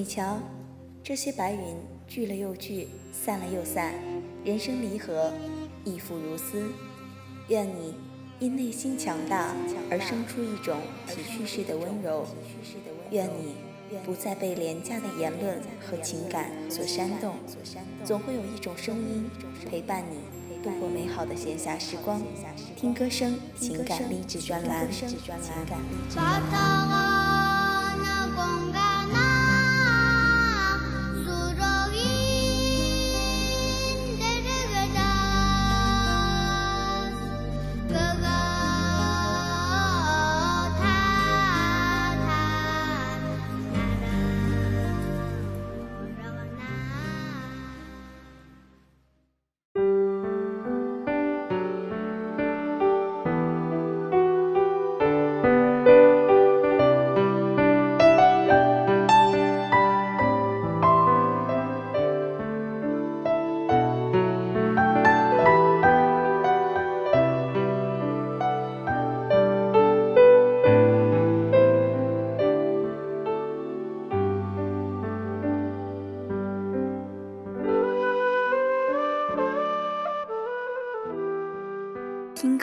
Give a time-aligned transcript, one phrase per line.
[0.00, 0.38] 你瞧，
[1.04, 1.60] 这些白云
[2.08, 3.92] 聚了又聚，散了又散，
[4.42, 5.30] 人生离合，
[5.84, 6.70] 亦复如斯。
[7.48, 7.94] 愿你
[8.38, 9.54] 因内心强大
[9.90, 12.24] 而生出一种体恤式的温柔。
[13.10, 13.56] 愿你
[14.02, 17.34] 不再被廉价的言论和情感所煽动。
[18.02, 19.28] 总会有一种声音
[19.68, 20.16] 陪伴你
[20.64, 22.22] 度过美好的闲暇时光。
[22.74, 24.88] 听歌声，情感励志专栏。
[24.90, 25.10] 听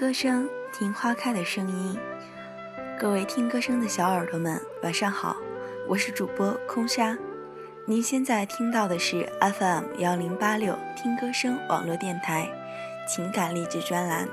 [0.07, 1.99] 歌声，听花开的声音。
[2.97, 5.35] 各位听歌声的小耳朵们，晚上好，
[5.85, 7.17] 我是主播空沙。
[7.83, 12.49] 您现在听到的是 FM 幺零八六听歌声网络电台
[13.05, 14.29] 情感励志专栏。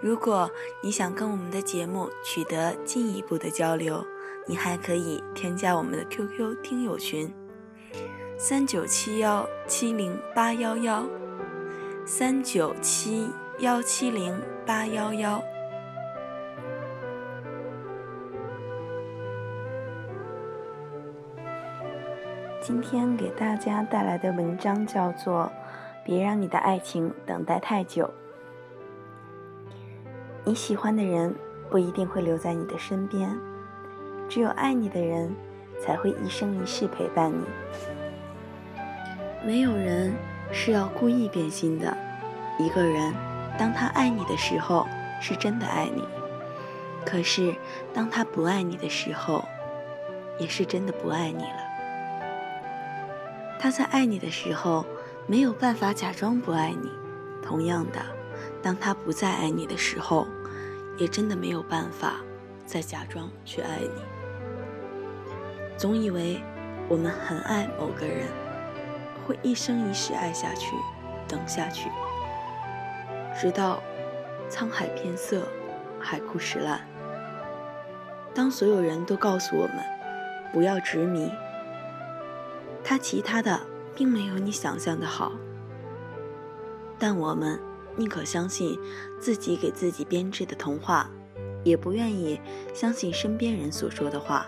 [0.00, 0.50] 如果
[0.82, 4.02] 你想跟我们的节目取得进一步的交流，
[4.46, 7.30] 你还可以添加我们的 QQ 听友群：
[8.38, 11.06] 三九七幺七零八幺幺
[12.06, 13.28] 三九七。
[13.60, 15.42] 幺七零八幺幺。
[22.58, 25.44] 今天给大家带来的文章叫做
[26.06, 28.06] 《别让你的爱情等待太久》。
[30.42, 31.34] 你喜欢的人
[31.68, 33.38] 不一定会留在你的身边，
[34.26, 35.30] 只有爱你的人
[35.78, 37.44] 才会一生一世陪伴你。
[39.44, 40.14] 没有人
[40.50, 41.94] 是要故意变心的，
[42.58, 43.29] 一个人。
[43.60, 44.88] 当他爱你的时候，
[45.20, 46.02] 是真的爱你；
[47.04, 47.54] 可是，
[47.92, 49.44] 当他不爱你的时候，
[50.38, 51.60] 也是真的不爱你了。
[53.58, 54.86] 他在爱你的时候，
[55.26, 56.88] 没有办法假装不爱你；
[57.46, 58.00] 同样的，
[58.62, 60.26] 当他不再爱你的时候，
[60.96, 62.14] 也真的没有办法
[62.64, 64.02] 再假装去爱你。
[65.76, 66.40] 总以为
[66.88, 68.26] 我们很爱某个人，
[69.26, 70.74] 会一生一世爱下去，
[71.28, 71.90] 等下去。
[73.40, 73.82] 直到
[74.50, 75.48] 沧海变色，
[75.98, 76.86] 海枯石烂。
[78.34, 79.76] 当所有人都告诉我们
[80.52, 81.32] 不要执迷，
[82.84, 83.58] 他其他的
[83.96, 85.32] 并没有你想象的好，
[86.98, 87.58] 但我们
[87.96, 88.78] 宁可相信
[89.18, 91.08] 自己给自己编织的童话，
[91.64, 92.38] 也不愿意
[92.74, 94.46] 相信身边人所说的话。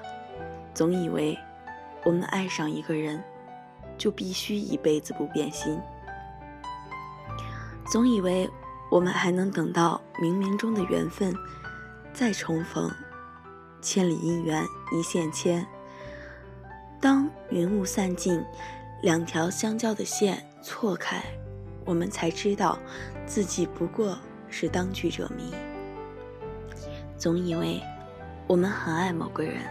[0.75, 1.39] 总以为
[2.05, 3.25] 我们爱上一个人，
[3.97, 5.81] 就必须一辈子不变心。
[7.91, 8.47] 总以为。
[8.93, 11.35] 我们还能等到冥冥中的缘分
[12.13, 12.95] 再重逢，
[13.81, 15.67] 千里姻缘一线牵。
[17.01, 18.45] 当云雾散尽，
[19.01, 21.25] 两条相交的线错开，
[21.87, 22.79] 我们才知道
[23.25, 24.19] 自己不过
[24.51, 25.55] 是当局者迷。
[27.17, 27.81] 总以为
[28.47, 29.63] 我们很爱某个人，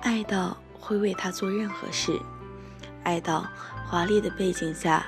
[0.00, 2.18] 爱到会为他做任何事，
[3.04, 3.46] 爱到
[3.86, 5.04] 华丽的背景下。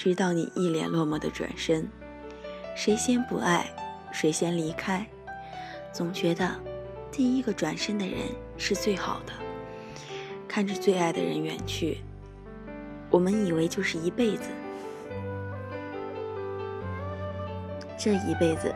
[0.00, 1.88] 直到你一脸落寞的转身，
[2.76, 3.68] 谁先不爱，
[4.12, 5.04] 谁先离开？
[5.92, 6.54] 总觉得
[7.10, 8.16] 第一个转身的人
[8.56, 9.32] 是最好的。
[10.46, 11.98] 看着最爱的人远去，
[13.10, 14.44] 我们以为就是一辈子，
[17.98, 18.72] 这一辈子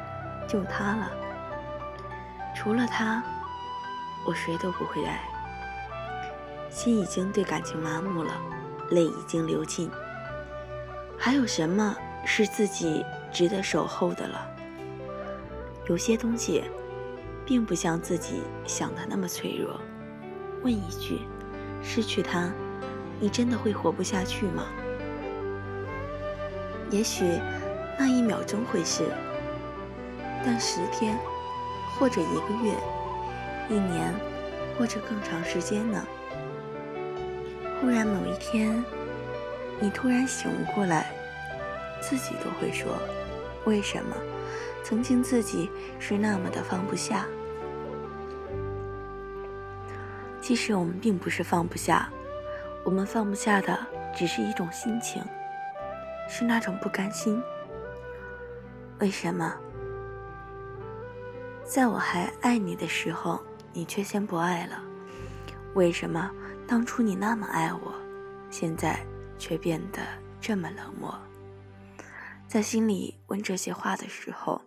[0.49, 1.13] 就他了。
[2.53, 3.23] 除了他，
[4.27, 5.21] 我谁都不会爱。
[6.69, 8.35] 心已经对感情麻木了，
[8.91, 9.89] 泪已经流尽。
[11.25, 14.45] 还有什么是自己值得守候的了？
[15.89, 16.65] 有些东西，
[17.47, 19.81] 并不像自己想的那么脆弱。
[20.65, 21.21] 问一句：
[21.81, 22.51] 失去他，
[23.21, 24.65] 你真的会活不下去吗？
[26.91, 27.25] 也许
[27.97, 29.05] 那一秒钟会是，
[30.45, 31.17] 但十天，
[31.97, 32.75] 或者一个月、
[33.71, 34.13] 一年，
[34.77, 36.05] 或者更长时间呢？
[37.81, 38.85] 忽然某一天。
[39.81, 41.11] 你突然醒悟过来，
[42.01, 42.97] 自己都会说
[43.67, 44.17] ：“为什么
[44.85, 47.27] 曾经自己是那么的放不下？”
[50.41, 52.09] 其实我们并不是放不下，
[52.85, 53.79] 我们放不下的
[54.15, 55.23] 只是一种心情，
[56.29, 57.41] 是那种不甘心。
[58.99, 59.55] 为什么？
[61.65, 63.41] 在我还爱你的时候，
[63.73, 64.83] 你却先不爱了？
[65.75, 66.31] 为什么
[66.67, 67.95] 当初你那么爱我，
[68.51, 68.99] 现在
[69.43, 69.99] 却变得
[70.41, 71.13] 这么冷漠？
[72.47, 74.63] 在心里问这些话的时候，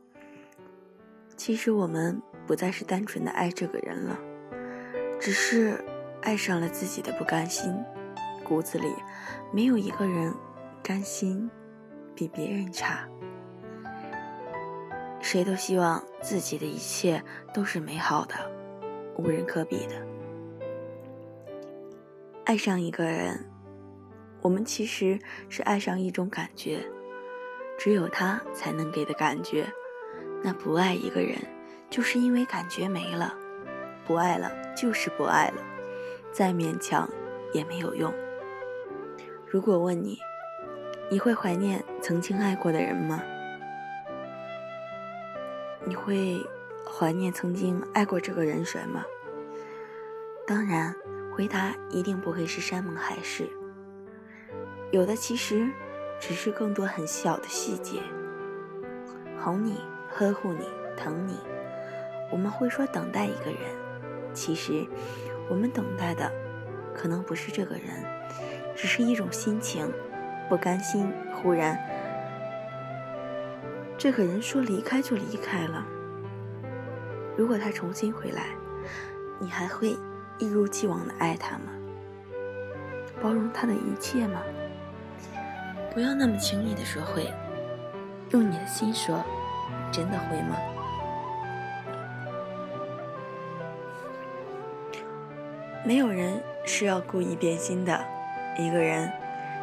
[1.37, 4.19] 其实我们不再是单纯的爱这个人了。
[5.17, 5.81] 只是
[6.21, 7.73] 爱上了自己的不甘心，
[8.43, 8.93] 骨子里
[9.53, 10.33] 没有一个人
[10.83, 11.49] 甘心
[12.13, 13.07] 比别人差。
[15.21, 17.23] 谁都希望自己的一切
[17.53, 18.35] 都是美好的，
[19.17, 20.05] 无人可比的。
[22.43, 23.49] 爱上一个人，
[24.45, 25.17] 我们其实
[25.49, 26.87] 是爱上一种感觉，
[27.79, 29.65] 只有他才能给的感觉。
[30.43, 31.35] 那不爱一个人，
[31.89, 33.35] 就是因为感觉没了。
[34.05, 35.63] 不爱了就是不爱了，
[36.31, 37.09] 再勉强
[37.53, 38.13] 也没有用。
[39.47, 40.19] 如果问你，
[41.09, 43.23] 你会怀念曾经爱过的人吗？
[45.85, 46.39] 你会
[46.87, 49.03] 怀念曾经爱过这个人谁吗？
[50.45, 50.95] 当然，
[51.35, 53.49] 回答一定不会是山盟海誓。
[54.91, 55.69] 有的其实
[56.19, 57.99] 只是更多很小的细节，
[59.39, 59.79] 哄你、
[60.09, 60.65] 呵护你、
[60.95, 61.37] 疼你。
[62.31, 63.59] 我们会说等待一个人。
[64.33, 64.85] 其实，
[65.49, 66.31] 我们等待的
[66.93, 67.83] 可能不是这个人，
[68.75, 69.91] 只是一种心情，
[70.49, 71.11] 不甘心。
[71.33, 71.77] 忽然，
[73.97, 75.85] 这个人说离开就离开了。
[77.37, 78.55] 如果他重新回来，
[79.39, 79.97] 你还会
[80.37, 81.71] 一如既往的爱他吗？
[83.21, 84.41] 包容他的一切吗？
[85.95, 87.33] 不要那么轻易的说会，
[88.31, 89.23] 用你的心说，
[89.93, 90.57] 真的会吗？
[95.85, 97.97] 没有人是要故意变心的。
[98.57, 99.09] 一个人，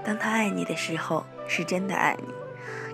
[0.02, 2.32] 当他爱你的时候，是真的爱你；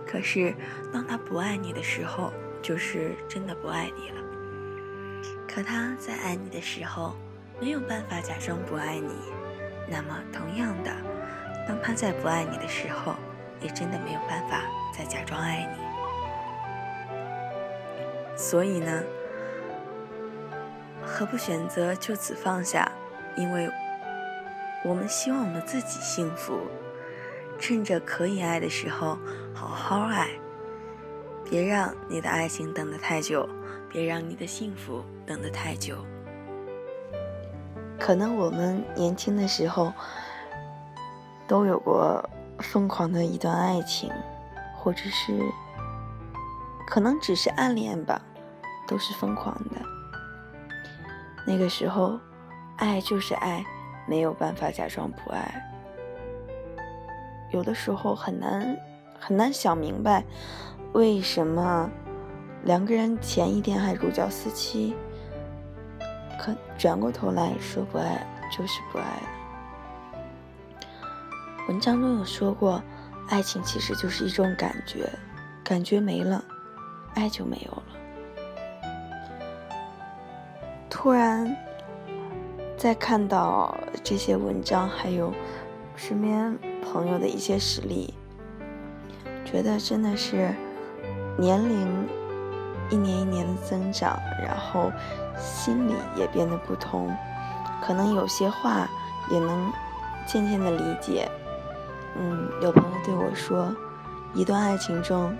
[0.04, 0.52] 可是，
[0.92, 4.20] 当他不爱你的时候，就是真的不爱你了。
[5.46, 7.14] 可他在爱你的时候，
[7.60, 9.12] 没有办法假装不爱你。
[9.88, 10.90] 那么，同样的，
[11.68, 13.14] 当他在不爱你的时候，
[13.60, 14.62] 也真的没有办法
[14.96, 15.78] 再假装爱你。
[18.34, 19.02] 所以呢，
[21.04, 22.90] 何不选择就此放下？
[23.36, 23.70] 因为
[24.82, 26.60] 我们希望我们自己幸福，
[27.58, 29.18] 趁着可以爱的时候
[29.52, 30.30] 好好爱，
[31.44, 33.46] 别让你的爱情等得太久，
[33.90, 35.96] 别让你的幸福等得太久。
[37.98, 39.92] 可能我们年轻的时候
[41.48, 42.22] 都有过
[42.60, 44.12] 疯狂的一段爱情，
[44.76, 45.42] 或者是
[46.86, 48.22] 可能只是暗恋吧，
[48.86, 49.82] 都是疯狂的。
[51.44, 52.20] 那个时候。
[52.80, 53.64] 爱就是爱，
[54.06, 55.68] 没有办法假装不爱。
[57.50, 58.78] 有的时候很难
[59.18, 60.22] 很难想明白，
[60.92, 61.90] 为什么
[62.62, 64.94] 两个人前一天还如胶似漆，
[66.38, 68.24] 可转过头来说不爱
[68.56, 69.37] 就是不爱了。
[71.68, 72.82] 文章中有说过，
[73.28, 75.06] 爱情其实就是一种感觉，
[75.62, 76.42] 感觉没了，
[77.14, 77.82] 爱就没有了。
[80.90, 81.56] 突然。
[82.78, 85.34] 在看到这些文章，还有
[85.96, 88.14] 身边朋友的一些实例，
[89.44, 90.54] 觉得真的是
[91.36, 92.08] 年龄
[92.88, 94.92] 一年一年的增长，然后
[95.36, 97.12] 心里也变得不同，
[97.82, 98.88] 可能有些话
[99.28, 99.72] 也能
[100.24, 101.28] 渐渐的理解。
[102.18, 103.74] 嗯，有朋友对我说，
[104.34, 105.34] 一段爱情中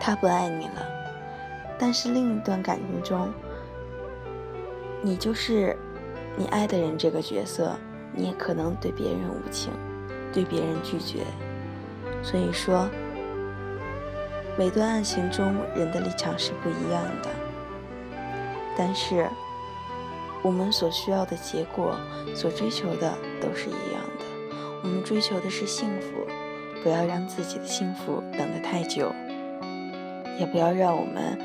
[0.00, 0.86] 他不爱你了，
[1.78, 3.32] 但是另一段感情中，
[5.02, 5.76] 你就是。
[6.34, 7.76] 你爱的人这个角色，
[8.10, 9.70] 你也可能对别人无情，
[10.32, 11.24] 对别人拒绝。
[12.22, 12.88] 所以说，
[14.56, 17.28] 每段爱情中人的立场是不一样的，
[18.78, 19.28] 但是
[20.40, 21.94] 我们所需要的结果，
[22.34, 24.24] 所追求的都是一样的。
[24.82, 26.26] 我们追求的是幸福，
[26.82, 29.12] 不要让自己的幸福等得太久，
[30.38, 31.38] 也不要让我们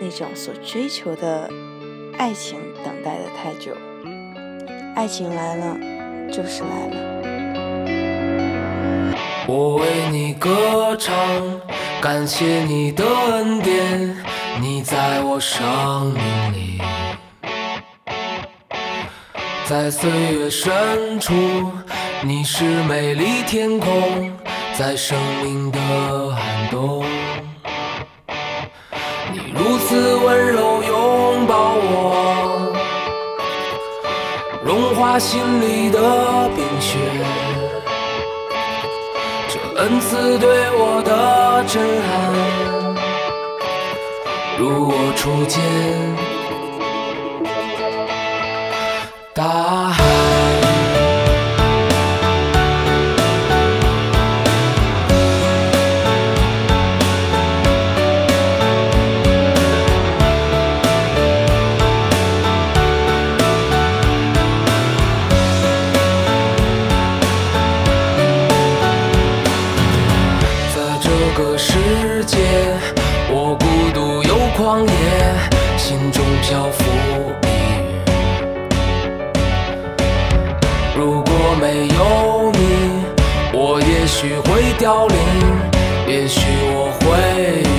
[0.00, 1.50] 那种所追求的。
[2.18, 3.74] 爱情等待的太久，
[4.94, 5.78] 爱情来了
[6.30, 6.96] 就是来了。
[9.48, 11.16] 我为你歌唱，
[12.02, 14.14] 感谢你的恩典，
[14.60, 16.78] 你在我生命里，
[19.70, 21.32] 在岁月深处
[22.24, 23.88] 你是美丽天空
[24.76, 25.78] 在生命的
[26.34, 27.04] 寒冬
[29.32, 32.72] 你如此温柔拥抱我
[34.64, 36.98] 融化心里的冰雪
[39.48, 42.34] 这恩赐对我的震撼
[44.58, 46.39] 如我初见
[49.40, 50.04] 大海
[70.74, 72.36] 在这个世界
[73.30, 77.09] 我孤独又狂野心中漂浮。
[84.80, 85.16] 凋零
[86.08, 86.40] 也许
[86.72, 87.69] 我会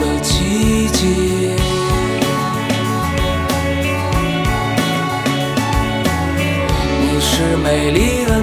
[0.00, 1.50] 的奇迹。
[7.00, 8.41] 你是美丽的